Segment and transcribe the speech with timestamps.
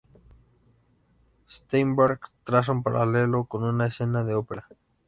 [1.47, 4.67] Steinberg traza un paralelo con una escena de ópera.